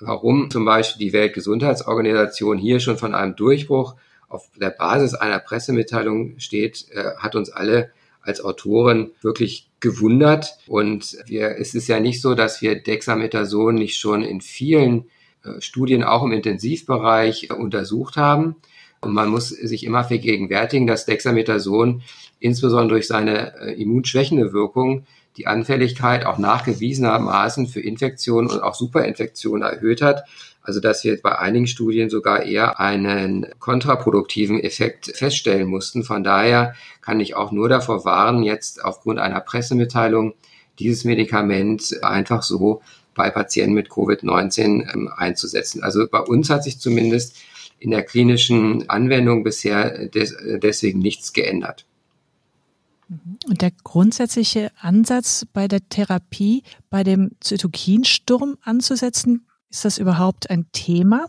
Warum 0.00 0.50
zum 0.50 0.64
Beispiel 0.64 1.06
die 1.06 1.12
Weltgesundheitsorganisation 1.12 2.58
hier 2.58 2.80
schon 2.80 2.98
von 2.98 3.14
einem 3.14 3.36
Durchbruch 3.36 3.96
auf 4.28 4.48
der 4.60 4.70
Basis 4.70 5.14
einer 5.14 5.38
Pressemitteilung 5.38 6.38
steht, 6.38 6.86
äh, 6.90 7.16
hat 7.16 7.34
uns 7.34 7.50
alle 7.50 7.90
als 8.20 8.42
Autoren 8.42 9.12
wirklich 9.22 9.67
gewundert. 9.80 10.58
Und 10.66 11.16
wir, 11.26 11.56
es 11.58 11.74
ist 11.74 11.88
ja 11.88 12.00
nicht 12.00 12.20
so, 12.20 12.34
dass 12.34 12.62
wir 12.62 12.80
Dexamethason 12.82 13.74
nicht 13.74 13.98
schon 13.98 14.22
in 14.22 14.40
vielen 14.40 15.06
äh, 15.44 15.60
Studien 15.60 16.04
auch 16.04 16.22
im 16.22 16.32
Intensivbereich 16.32 17.48
äh, 17.50 17.54
untersucht 17.54 18.16
haben. 18.16 18.56
Und 19.00 19.14
man 19.14 19.28
muss 19.28 19.50
sich 19.50 19.84
immer 19.84 20.04
vergegenwärtigen, 20.04 20.86
dass 20.86 21.06
Dexamethason 21.06 22.02
insbesondere 22.40 22.96
durch 22.96 23.06
seine 23.06 23.56
äh, 23.60 23.80
immunschwächende 23.80 24.52
Wirkung 24.52 25.06
die 25.36 25.46
Anfälligkeit 25.46 26.26
auch 26.26 26.38
nachgewiesenermaßen 26.38 27.68
für 27.68 27.80
Infektionen 27.80 28.50
und 28.50 28.60
auch 28.60 28.74
Superinfektionen 28.74 29.62
erhöht 29.62 30.02
hat. 30.02 30.24
Also 30.68 30.80
dass 30.80 31.02
wir 31.02 31.18
bei 31.22 31.38
einigen 31.38 31.66
Studien 31.66 32.10
sogar 32.10 32.42
eher 32.42 32.78
einen 32.78 33.46
kontraproduktiven 33.58 34.60
Effekt 34.60 35.06
feststellen 35.14 35.66
mussten. 35.66 36.04
Von 36.04 36.22
daher 36.22 36.74
kann 37.00 37.20
ich 37.20 37.34
auch 37.34 37.52
nur 37.52 37.70
davor 37.70 38.04
warnen, 38.04 38.42
jetzt 38.42 38.84
aufgrund 38.84 39.18
einer 39.18 39.40
Pressemitteilung 39.40 40.34
dieses 40.78 41.04
Medikament 41.04 41.98
einfach 42.02 42.42
so 42.42 42.82
bei 43.14 43.30
Patienten 43.30 43.72
mit 43.72 43.88
Covid-19 43.88 44.92
ähm, 44.92 45.10
einzusetzen. 45.16 45.82
Also 45.82 46.06
bei 46.06 46.20
uns 46.20 46.50
hat 46.50 46.64
sich 46.64 46.78
zumindest 46.78 47.38
in 47.78 47.90
der 47.90 48.02
klinischen 48.02 48.90
Anwendung 48.90 49.44
bisher 49.44 50.06
des, 50.08 50.36
deswegen 50.62 50.98
nichts 50.98 51.32
geändert. 51.32 51.86
Und 53.48 53.62
der 53.62 53.72
grundsätzliche 53.84 54.70
Ansatz 54.78 55.46
bei 55.50 55.66
der 55.66 55.88
Therapie, 55.88 56.62
bei 56.90 57.04
dem 57.04 57.30
Zytokinsturm 57.40 58.58
anzusetzen, 58.60 59.46
ist 59.70 59.84
das 59.84 59.98
überhaupt 59.98 60.50
ein 60.50 60.66
Thema? 60.72 61.26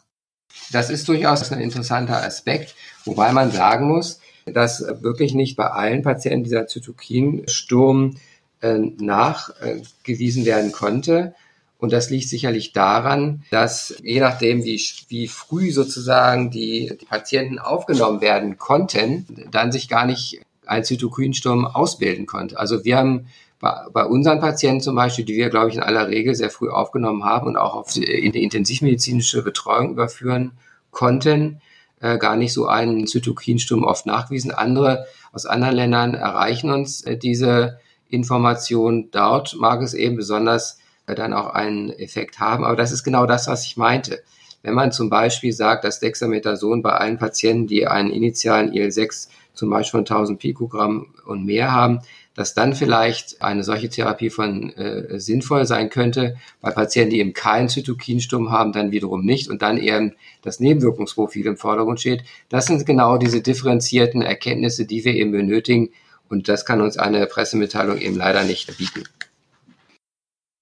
Das 0.72 0.90
ist 0.90 1.08
durchaus 1.08 1.52
ein 1.52 1.60
interessanter 1.60 2.24
Aspekt, 2.24 2.76
wobei 3.06 3.32
man 3.32 3.52
sagen 3.52 3.88
muss, 3.88 4.20
dass 4.46 4.84
wirklich 5.02 5.34
nicht 5.34 5.56
bei 5.56 5.68
allen 5.68 6.02
Patienten 6.02 6.44
dieser 6.44 6.68
Zytokinsturm 6.68 8.18
äh, 8.62 8.78
nachgewiesen 8.78 10.46
werden 10.46 10.72
konnte. 10.72 11.36
Und 11.78 11.94
das 11.94 12.10
liegt 12.10 12.28
sicherlich 12.28 12.74
daran, 12.74 13.44
dass 13.52 13.96
je 14.04 14.20
nachdem, 14.20 14.66
wie, 14.66 14.82
wie 15.08 15.28
früh 15.28 15.72
sozusagen 15.72 16.52
die, 16.52 16.98
die 17.00 17.06
Patienten 17.06 17.58
aufgenommen 17.58 18.20
werden 18.20 18.58
konnten, 18.58 19.48
dann 19.52 19.72
sich 19.72 19.88
gar 19.88 20.06
nicht 20.06 20.42
ein 20.66 20.84
Zytokinsturm 20.84 21.66
ausbilden 21.66 22.26
konnte. 22.26 22.60
Also 22.60 22.84
wir 22.84 22.98
haben 22.98 23.28
bei, 23.60 23.86
bei 23.92 24.06
unseren 24.06 24.40
Patienten 24.40 24.82
zum 24.82 24.96
Beispiel, 24.96 25.26
die 25.26 25.36
wir, 25.36 25.50
glaube 25.50 25.70
ich, 25.70 25.76
in 25.76 25.84
aller 25.84 26.08
Regel 26.08 26.36
sehr 26.36 26.50
früh 26.50 26.70
aufgenommen 26.70 27.26
haben 27.26 27.48
und 27.48 27.58
auch 27.58 27.76
auf 27.76 27.94
die, 27.94 28.04
in 28.04 28.32
die 28.32 28.44
intensivmedizinische 28.44 29.44
Betreuung 29.44 29.92
überführen 29.92 30.54
konnten, 30.92 31.62
äh, 32.00 32.18
gar 32.18 32.36
nicht 32.36 32.54
so 32.54 32.68
einen 32.68 33.08
Zytokinsturm 33.08 33.84
oft 33.84 34.06
nachgewiesen. 34.06 34.52
Andere 34.52 35.06
aus 35.32 35.46
anderen 35.46 35.76
Ländern 35.76 36.14
erreichen 36.14 36.72
uns 36.72 37.02
äh, 37.02 37.18
diese 37.18 37.80
Informationen. 38.10 39.12
Dort 39.12 39.56
mag 39.60 39.82
es 39.82 39.94
eben 39.94 40.16
besonders 40.16 40.80
dann 41.16 41.34
auch 41.34 41.50
einen 41.54 41.90
Effekt 41.90 42.40
haben. 42.40 42.64
Aber 42.64 42.76
das 42.76 42.92
ist 42.92 43.04
genau 43.04 43.26
das, 43.26 43.48
was 43.48 43.66
ich 43.66 43.78
meinte. 43.78 44.24
Wenn 44.62 44.74
man 44.74 44.92
zum 44.92 45.10
Beispiel 45.10 45.54
sagt, 45.54 45.84
dass 45.84 46.00
Dexamethason 46.00 46.82
bei 46.82 46.92
allen 46.92 47.18
Patienten, 47.18 47.68
die 47.68 47.88
einen 47.88 48.12
initialen 48.12 48.74
IL-6 48.74 49.30
zum 49.54 49.70
Beispiel 49.70 50.00
von 50.00 50.06
1000 50.06 50.40
Pikogramm 50.40 51.08
und 51.26 51.46
mehr 51.46 51.72
haben, 51.72 52.02
dass 52.40 52.54
dann 52.54 52.74
vielleicht 52.74 53.42
eine 53.42 53.66
solche 53.66 53.90
Therapie 53.90 54.30
von 54.30 54.72
äh, 54.78 55.20
sinnvoll 55.20 55.66
sein 55.66 55.90
könnte. 55.90 56.38
Bei 56.62 56.72
Patienten, 56.72 57.10
die 57.10 57.20
eben 57.20 57.34
keinen 57.34 57.68
Zytokinsturm 57.68 58.50
haben, 58.50 58.72
dann 58.72 58.94
wiederum 58.94 59.26
nicht 59.26 59.50
und 59.50 59.62
dann 59.62 59.78
eher 59.78 60.14
das 60.42 60.62
Nebenwirkungsprofil 60.62 61.46
im 61.48 61.58
Vordergrund 61.58 62.00
steht. 62.00 62.24
Das 62.48 62.68
sind 62.68 62.86
genau 62.86 63.18
diese 63.18 63.42
differenzierten 63.42 64.22
Erkenntnisse, 64.22 64.86
die 64.86 65.04
wir 65.04 65.16
eben 65.16 65.34
benötigen 65.34 65.90
und 66.30 66.48
das 66.48 66.66
kann 66.66 66.80
uns 66.80 66.96
eine 66.96 67.26
Pressemitteilung 67.26 67.98
eben 67.98 68.16
leider 68.16 68.46
nicht 68.46 68.78
bieten. 68.78 69.04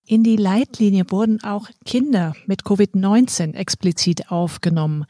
In 0.07 0.23
die 0.23 0.37
Leitlinie 0.37 1.05
wurden 1.11 1.43
auch 1.43 1.69
Kinder 1.85 2.33
mit 2.47 2.63
Covid-19 2.63 3.53
explizit 3.53 4.31
aufgenommen. 4.31 5.05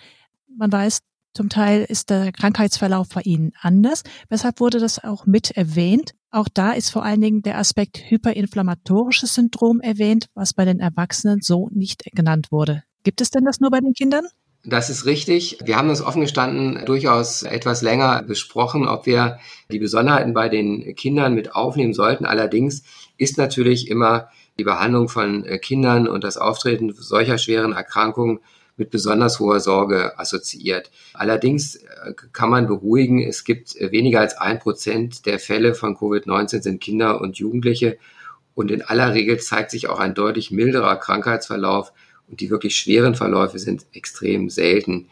Man 0.54 0.70
weiß, 0.70 1.00
zum 1.38 1.50
Teil 1.50 1.86
ist 1.88 2.10
der 2.10 2.32
Krankheitsverlauf 2.32 3.10
bei 3.14 3.22
ihnen 3.22 3.52
anders. 3.62 4.02
Weshalb 4.28 4.60
wurde 4.60 4.80
das 4.80 5.04
auch 5.04 5.28
mit 5.28 5.52
erwähnt? 5.52 6.16
Auch 6.32 6.48
da 6.52 6.72
ist 6.72 6.90
vor 6.90 7.04
allen 7.06 7.22
Dingen 7.22 7.44
der 7.44 7.60
Aspekt 7.60 8.00
hyperinflammatorisches 8.10 9.36
Syndrom 9.36 9.80
erwähnt, 9.80 10.30
was 10.34 10.56
bei 10.56 10.66
den 10.66 10.80
Erwachsenen 10.80 11.42
so 11.42 11.70
nicht 11.72 12.06
genannt 12.16 12.48
wurde. 12.52 12.84
Gibt 13.04 13.22
es 13.22 13.30
denn 13.30 13.46
das 13.46 13.60
nur 13.60 13.70
bei 13.70 13.80
den 13.80 13.94
Kindern? 13.94 14.26
Das 14.66 14.90
ist 14.90 15.06
richtig. 15.06 15.60
Wir 15.64 15.78
haben 15.78 15.90
das 15.90 16.02
offen 16.02 16.22
gestanden 16.22 16.84
durchaus 16.88 17.44
etwas 17.44 17.84
länger 17.84 18.24
besprochen, 18.24 18.88
ob 18.88 19.06
wir 19.06 19.38
die 19.72 19.78
Besonderheiten 19.78 20.34
bei 20.34 20.50
den 20.50 20.96
Kindern 20.96 21.36
mit 21.36 21.54
aufnehmen 21.54 21.94
sollten. 21.94 22.26
Allerdings 22.26 22.82
ist 23.18 23.38
natürlich 23.38 23.92
immer 23.92 24.30
die 24.58 24.64
Behandlung 24.64 25.08
von 25.08 25.46
Kindern 25.62 26.08
und 26.08 26.24
das 26.24 26.38
Auftreten 26.38 26.92
solcher 26.96 27.38
schweren 27.38 27.74
Erkrankungen 27.74 28.40
mit 28.78 28.92
besonders 28.92 29.40
hoher 29.40 29.60
Sorge 29.60 30.18
assoziiert. 30.18 30.92
Allerdings 31.14 31.76
äh, 31.76 32.14
kann 32.32 32.50
man 32.50 32.68
beruhigen, 32.68 33.22
es 33.22 33.44
gibt 33.44 33.76
äh, 33.76 33.92
weniger 33.92 34.22
als 34.22 34.38
ein 34.38 34.60
Prozent 34.60 35.26
der 35.26 35.40
Fälle 35.40 35.74
von 35.74 35.98
Covid-19 35.98 36.62
sind 36.62 36.82
Kinder 36.82 37.20
und 37.20 37.38
Jugendliche 37.38 37.98
und 38.56 38.72
in 38.72 38.82
aller 38.82 39.14
Regel 39.14 39.40
zeigt 39.40 39.72
sich 39.72 39.90
auch 39.90 40.00
ein 40.00 40.14
deutlich 40.14 40.52
milderer 40.52 40.96
Krankheitsverlauf 40.96 41.92
und 42.30 42.40
die 42.40 42.50
wirklich 42.50 42.76
schweren 42.76 43.16
Verläufe 43.16 43.60
sind 43.60 43.86
extrem 43.94 44.50
selten. 44.50 45.10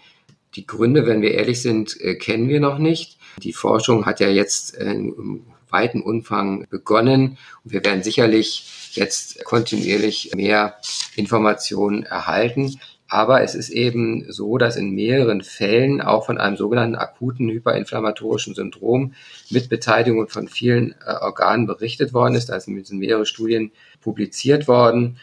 Die 0.55 0.65
Gründe, 0.65 1.05
wenn 1.05 1.21
wir 1.21 1.33
ehrlich 1.33 1.61
sind, 1.61 1.99
äh, 1.99 2.15
kennen 2.15 2.47
wir 2.47 2.59
noch 2.59 2.77
nicht. 2.77 3.17
Die 3.41 3.53
Forschung 3.53 4.05
hat 4.05 4.19
ja 4.19 4.29
jetzt 4.29 4.75
im 4.75 5.43
weiten 5.69 6.01
Umfang 6.01 6.65
begonnen 6.69 7.37
und 7.63 7.73
wir 7.73 7.83
werden 7.83 8.03
sicherlich 8.03 8.91
jetzt 8.93 9.43
kontinuierlich 9.43 10.31
mehr 10.35 10.77
Informationen 11.15 12.03
erhalten. 12.03 12.79
Aber 13.07 13.43
es 13.43 13.53
ist 13.53 13.69
eben 13.69 14.25
so, 14.31 14.57
dass 14.57 14.77
in 14.77 14.91
mehreren 14.91 15.41
Fällen 15.41 16.01
auch 16.01 16.25
von 16.25 16.39
einem 16.39 16.57
sogenannten 16.57 16.95
akuten 16.95 17.49
hyperinflammatorischen 17.49 18.55
Syndrom 18.55 19.13
mit 19.51 19.69
Beteiligung 19.69 20.27
von 20.27 20.47
vielen 20.47 20.95
äh, 21.05 21.11
Organen 21.21 21.67
berichtet 21.67 22.13
worden 22.13 22.35
ist. 22.35 22.49
Da 22.49 22.59
sind 22.59 22.91
mehrere 22.93 23.27
Studien 23.27 23.71
publiziert 24.01 24.67
worden. 24.67 25.17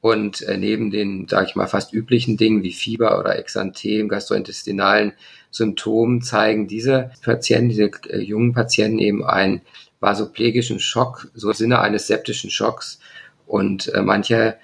Und 0.00 0.42
äh, 0.42 0.56
neben 0.56 0.90
den, 0.90 1.28
sage 1.28 1.46
ich 1.48 1.56
mal, 1.56 1.66
fast 1.66 1.92
üblichen 1.92 2.36
Dingen 2.36 2.62
wie 2.62 2.72
Fieber 2.72 3.18
oder 3.18 3.38
Exanthem, 3.38 4.08
gastrointestinalen 4.08 5.12
Symptomen 5.50 6.22
zeigen 6.22 6.68
diese 6.68 7.10
Patienten, 7.22 7.68
diese 7.68 7.90
äh, 8.08 8.20
jungen 8.20 8.52
Patienten 8.52 8.98
eben 8.98 9.24
einen 9.24 9.62
vasoplegischen 10.00 10.78
Schock, 10.78 11.28
so 11.34 11.48
im 11.48 11.54
Sinne 11.54 11.80
eines 11.80 12.06
septischen 12.06 12.50
Schocks. 12.50 13.00
Und 13.46 13.92
äh, 13.94 14.02
manche 14.02 14.56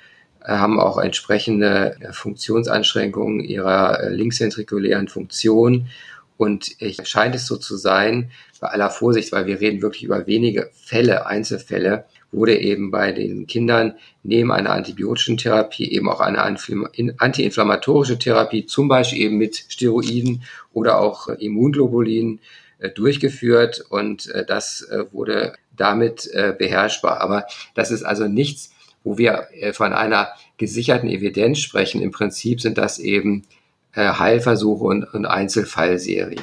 haben 0.44 0.78
auch 0.78 0.98
entsprechende 0.98 1.96
äh, 2.00 2.12
Funktionseinschränkungen 2.12 3.40
ihrer 3.40 4.00
äh, 4.00 4.08
linksventrikulären 4.14 5.08
Funktion. 5.08 5.88
Und 6.36 6.80
es 6.80 7.08
scheint 7.08 7.34
es 7.34 7.46
so 7.46 7.56
zu 7.56 7.76
sein, 7.76 8.30
bei 8.60 8.68
aller 8.68 8.90
Vorsicht, 8.90 9.32
weil 9.32 9.46
wir 9.46 9.60
reden 9.60 9.82
wirklich 9.82 10.04
über 10.04 10.26
wenige 10.26 10.71
Fälle, 10.75 11.26
Einzelfälle, 11.26 12.04
wurde 12.32 12.58
eben 12.58 12.90
bei 12.90 13.12
den 13.12 13.47
Kindern 13.47 13.95
neben 14.25 14.50
einer 14.50 14.71
antibiotischen 14.71 15.36
Therapie 15.36 15.92
eben 15.92 16.08
auch 16.08 16.21
eine 16.21 16.42
antiinflammatorische 16.42 18.19
Therapie, 18.19 18.66
zum 18.66 18.88
Beispiel 18.88 19.21
eben 19.21 19.38
mit 19.38 19.64
Steroiden 19.69 20.42
oder 20.73 20.99
auch 20.99 21.28
Immunglobulinen 21.28 22.40
äh, 22.80 22.90
durchgeführt 22.90 23.84
und 23.88 24.32
das 24.49 24.88
wurde 25.12 25.54
damit 25.76 26.30
beherrschbar. 26.58 27.21
Aber 27.21 27.47
das 27.75 27.90
ist 27.90 28.02
also 28.02 28.26
nichts, 28.26 28.74
wo 29.04 29.19
wir 29.19 29.49
äh, 29.52 29.73
von 29.73 29.93
einer 29.93 30.28
gesicherten 30.56 31.08
Evidenz 31.08 31.60
sprechen. 31.60 32.02
Im 32.02 32.10
Prinzip 32.10 32.60
sind 32.60 32.78
das 32.78 32.99
eben 32.99 33.45
äh, 33.93 34.14
Heilversuche 34.14 34.84
und, 34.84 35.14
und 35.14 35.26
Einzelfallserien. 35.26 36.43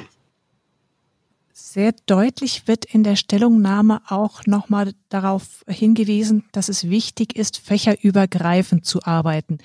Sehr 1.52 1.94
deutlich 2.06 2.66
wird 2.66 2.84
in 2.84 3.02
der 3.02 3.16
Stellungnahme 3.16 4.02
auch 4.08 4.46
nochmal 4.46 4.92
darauf 5.08 5.64
hingewiesen, 5.66 6.44
dass 6.52 6.68
es 6.68 6.88
wichtig 6.88 7.36
ist, 7.36 7.58
fächerübergreifend 7.58 8.84
zu 8.84 9.02
arbeiten. 9.02 9.58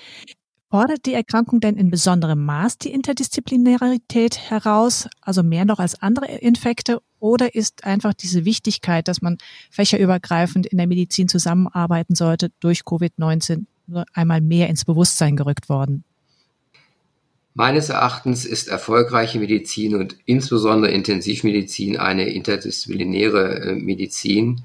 Fordert 0.70 1.06
die 1.06 1.14
Erkrankung 1.14 1.62
denn 1.62 1.78
in 1.78 1.90
besonderem 1.90 2.44
Maß 2.44 2.78
die 2.78 2.92
Interdisziplinarität 2.92 4.50
heraus, 4.50 5.08
also 5.22 5.44
mehr 5.44 5.64
noch 5.64 5.80
als 5.80 6.02
andere 6.02 6.28
Infekte, 6.28 7.02
oder 7.20 7.56
ist 7.56 7.84
einfach 7.84 8.14
diese 8.14 8.46
Wichtigkeit, 8.46 9.08
dass 9.08 9.22
man 9.22 9.38
fächerübergreifend 9.72 10.68
in 10.68 10.78
der 10.78 10.88
Medizin 10.88 11.28
zusammenarbeiten 11.28 12.16
sollte, 12.16 12.52
durch 12.60 12.82
Covid-19 12.82 13.66
nur 13.88 14.06
einmal 14.14 14.42
mehr 14.42 14.70
ins 14.70 14.86
Bewusstsein 14.86 15.36
gerückt 15.36 15.70
worden? 15.70 16.04
Meines 17.54 17.90
Erachtens 17.90 18.46
ist 18.46 18.68
erfolgreiche 18.68 19.40
Medizin 19.40 19.96
und 19.96 20.16
insbesondere 20.26 20.92
Intensivmedizin 20.92 21.98
eine 21.98 22.30
interdisziplinäre 22.30 23.62
äh, 23.62 23.76
Medizin 23.76 24.62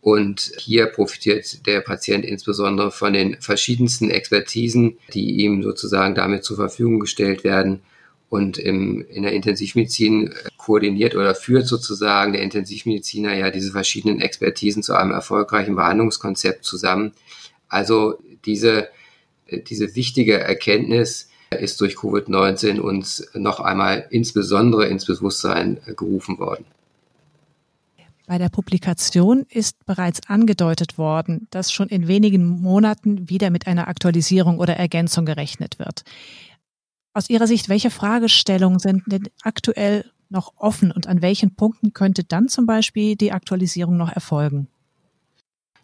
und 0.00 0.50
hier 0.58 0.86
profitiert 0.86 1.64
der 1.68 1.80
Patient 1.80 2.24
insbesondere 2.24 2.90
von 2.90 3.12
den 3.12 3.40
verschiedensten 3.40 4.10
Expertisen, 4.10 4.98
die 5.14 5.44
ihm 5.44 5.62
sozusagen 5.62 6.16
damit 6.16 6.42
zur 6.42 6.56
Verfügung 6.56 6.98
gestellt 6.98 7.44
werden. 7.44 7.82
Und 8.32 8.56
im, 8.56 9.04
in 9.10 9.24
der 9.24 9.34
Intensivmedizin 9.34 10.28
äh, 10.28 10.34
koordiniert 10.56 11.14
oder 11.14 11.34
führt 11.34 11.66
sozusagen 11.66 12.32
der 12.32 12.40
Intensivmediziner 12.40 13.34
ja 13.34 13.50
diese 13.50 13.72
verschiedenen 13.72 14.22
Expertisen 14.22 14.82
zu 14.82 14.94
einem 14.94 15.10
erfolgreichen 15.10 15.76
Behandlungskonzept 15.76 16.64
zusammen. 16.64 17.12
Also 17.68 18.14
diese, 18.46 18.88
äh, 19.48 19.58
diese 19.60 19.94
wichtige 19.96 20.40
Erkenntnis 20.40 21.28
ist 21.50 21.78
durch 21.82 21.96
Covid-19 21.96 22.80
uns 22.80 23.28
noch 23.34 23.60
einmal 23.60 24.06
insbesondere 24.08 24.86
ins 24.86 25.04
Bewusstsein 25.04 25.76
äh, 25.84 25.92
gerufen 25.92 26.38
worden. 26.38 26.64
Bei 28.26 28.38
der 28.38 28.48
Publikation 28.48 29.44
ist 29.50 29.84
bereits 29.84 30.26
angedeutet 30.26 30.96
worden, 30.96 31.48
dass 31.50 31.70
schon 31.70 31.90
in 31.90 32.08
wenigen 32.08 32.46
Monaten 32.46 33.28
wieder 33.28 33.50
mit 33.50 33.66
einer 33.66 33.88
Aktualisierung 33.88 34.58
oder 34.58 34.74
Ergänzung 34.76 35.26
gerechnet 35.26 35.78
wird. 35.78 36.04
Aus 37.14 37.28
Ihrer 37.28 37.46
Sicht, 37.46 37.68
welche 37.68 37.90
Fragestellungen 37.90 38.78
sind 38.78 39.02
denn 39.06 39.28
aktuell 39.42 40.10
noch 40.30 40.54
offen 40.56 40.90
und 40.90 41.06
an 41.06 41.20
welchen 41.20 41.54
Punkten 41.54 41.92
könnte 41.92 42.24
dann 42.24 42.48
zum 42.48 42.64
Beispiel 42.64 43.16
die 43.16 43.32
Aktualisierung 43.32 43.98
noch 43.98 44.10
erfolgen? 44.10 44.68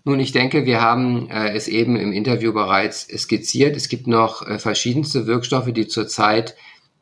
Nun, 0.05 0.21
ich 0.21 0.33
denke, 0.33 0.65
wir 0.65 0.81
haben 0.81 1.29
äh, 1.29 1.51
es 1.53 1.69
eben 1.69 1.97
im 1.97 2.13
Interview 2.13 2.55
bereits 2.55 3.07
skizziert. 3.15 3.77
Es 3.77 3.91
gibt 3.91 4.07
noch 4.07 4.47
äh, 4.47 4.59
verschiedenste 4.59 5.27
Wirkstoffe, 5.27 5.71
die 5.73 5.87
zurzeit 5.87 6.55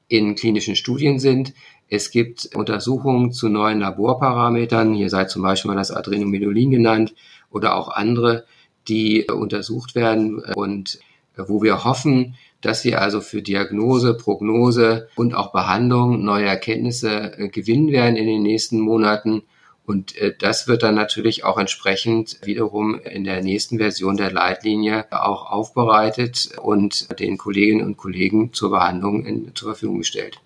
in 0.09 0.35
klinischen 0.35 0.75
Studien 0.75 1.21
sind. 1.21 1.55
Es 1.89 2.11
gibt 2.11 2.51
Untersuchungen 2.57 3.31
zu 3.31 3.49
neuen 3.49 3.79
Laborparametern. 3.79 4.93
Hier 4.93 5.09
sei 5.09 5.27
zum 5.27 5.43
Beispiel 5.43 5.71
mal 5.71 5.77
das 5.77 5.93
Adrenomedulin 5.93 6.73
genannt 6.73 7.15
oder 7.51 7.77
auch 7.77 7.91
andere, 7.91 8.45
die 8.89 9.27
untersucht 9.31 9.95
werden 9.95 10.41
und 10.57 10.99
wo 11.37 11.63
wir 11.63 11.85
hoffen, 11.85 12.35
dass 12.61 12.85
wir 12.85 13.01
also 13.01 13.21
für 13.21 13.43
Diagnose, 13.43 14.15
Prognose 14.15 15.09
und 15.15 15.35
auch 15.35 15.53
Behandlung 15.53 16.25
neue 16.25 16.47
Erkenntnisse 16.47 17.39
äh, 17.39 17.49
gewinnen 17.49 17.93
werden 17.93 18.17
in 18.17 18.27
den 18.27 18.43
nächsten 18.43 18.81
Monaten. 18.81 19.43
Und 19.85 20.17
äh, 20.17 20.35
das 20.37 20.67
wird 20.67 20.83
dann 20.83 20.95
natürlich 20.95 21.45
auch 21.45 21.59
entsprechend 21.59 22.39
wiederum 22.43 22.99
in 23.01 23.25
der 23.25 23.43
nächsten 23.43 23.79
Version 23.79 24.17
der 24.17 24.33
Leitlinie 24.33 25.07
auch 25.13 25.51
aufbereitet 25.51 26.51
und 26.61 27.21
den 27.21 27.39
Kolleginnen 27.39 27.85
und 27.85 27.97
Kollegen 27.97 28.53
zur 28.53 28.71
Behandlung 28.71 29.25
in, 29.25 29.55
zur 29.55 29.69
Verfügung 29.69 29.99
gestellt. 29.99 30.41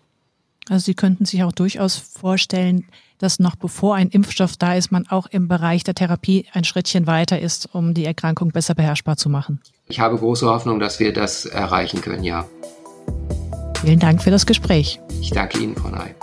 Also 0.68 0.84
Sie 0.84 0.94
könnten 0.94 1.24
sich 1.24 1.42
auch 1.42 1.52
durchaus 1.52 1.96
vorstellen, 1.96 2.86
dass 3.18 3.38
noch 3.38 3.56
bevor 3.56 3.96
ein 3.96 4.08
Impfstoff 4.08 4.56
da 4.56 4.74
ist, 4.74 4.92
man 4.92 5.06
auch 5.08 5.26
im 5.26 5.48
Bereich 5.48 5.84
der 5.84 5.94
Therapie 5.94 6.46
ein 6.52 6.64
Schrittchen 6.64 7.06
weiter 7.06 7.38
ist, 7.40 7.74
um 7.74 7.92
die 7.92 8.04
Erkrankung 8.04 8.50
besser 8.50 8.74
beherrschbar 8.74 9.16
zu 9.16 9.28
machen. 9.28 9.60
Ich 9.90 9.98
habe 9.98 10.16
große 10.16 10.46
Hoffnung, 10.46 10.78
dass 10.78 11.00
wir 11.00 11.12
das 11.12 11.46
erreichen 11.46 12.00
können, 12.00 12.22
ja. 12.22 12.46
Vielen 13.82 13.98
Dank 13.98 14.22
für 14.22 14.30
das 14.30 14.46
Gespräch. 14.46 15.00
Ich 15.20 15.30
danke 15.30 15.58
Ihnen, 15.58 15.74
Frau 15.74 15.88
Ney. 15.88 16.14